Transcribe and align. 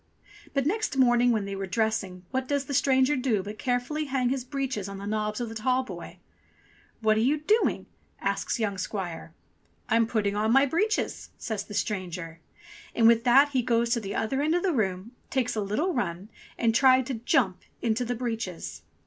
But 0.55 0.65
next 0.65 0.97
morning 0.97 1.31
when 1.31 1.45
they 1.45 1.55
were 1.55 1.67
dressing 1.67 2.25
what 2.31 2.47
does 2.47 2.65
the 2.65 2.73
stranger 2.73 3.15
do 3.15 3.43
but 3.43 3.59
carefully 3.59 4.05
hang 4.05 4.29
his 4.29 4.43
breeches 4.43 4.89
on 4.89 4.97
the 4.97 5.05
knobs 5.05 5.39
of 5.39 5.47
the 5.47 5.53
tallboy. 5.53 6.17
''What 7.03 7.17
are 7.17 7.19
you 7.19 7.37
doing?" 7.37 7.85
asks 8.19 8.59
young 8.59 8.79
squire. 8.79 9.35
"I'm 9.89 10.07
putting 10.07 10.35
on 10.35 10.51
my 10.51 10.65
breeches," 10.65 11.29
says 11.37 11.65
the 11.65 11.75
stranger; 11.75 12.39
and 12.95 13.05
with 13.07 13.23
that 13.25 13.49
he 13.49 13.61
goes 13.61 13.91
to 13.91 13.99
the 13.99 14.15
other 14.15 14.41
end 14.41 14.55
of 14.55 14.63
the 14.63 14.73
room, 14.73 15.11
takes 15.29 15.55
a 15.55 15.61
little 15.61 15.93
run, 15.93 16.29
and 16.57 16.73
tried 16.73 17.05
to 17.05 17.13
jump 17.21 17.61
into 17.83 18.03
the 18.03 18.15
breeches. 18.15 18.81